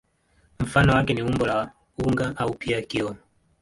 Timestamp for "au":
2.37-2.53